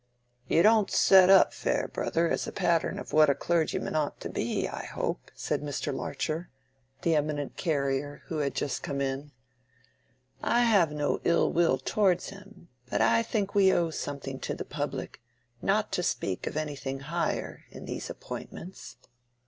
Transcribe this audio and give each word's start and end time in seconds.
"You 0.47 0.63
don't 0.63 0.89
set 0.89 1.29
up 1.29 1.53
Farebrother 1.53 2.27
as 2.27 2.47
a 2.47 2.51
pattern 2.51 2.97
of 2.97 3.13
what 3.13 3.29
a 3.29 3.35
clergyman 3.35 3.95
ought 3.95 4.19
to 4.21 4.29
be, 4.29 4.67
I 4.67 4.85
hope," 4.85 5.29
said 5.35 5.61
Mr. 5.61 5.93
Larcher, 5.93 6.49
the 7.03 7.15
eminent 7.15 7.55
carrier, 7.55 8.23
who 8.25 8.39
had 8.39 8.55
just 8.55 8.81
come 8.81 8.99
in. 8.99 9.29
"I 10.41 10.61
have 10.61 10.91
no 10.91 11.21
ill 11.23 11.53
will 11.53 11.77
towards 11.77 12.29
him, 12.29 12.67
but 12.89 12.99
I 12.99 13.21
think 13.21 13.53
we 13.53 13.71
owe 13.71 13.91
something 13.91 14.39
to 14.39 14.55
the 14.55 14.65
public, 14.65 15.21
not 15.61 15.91
to 15.91 16.01
speak 16.01 16.47
of 16.47 16.57
anything 16.57 17.01
higher, 17.01 17.65
in 17.69 17.85
these 17.85 18.09
appointments. 18.09 18.97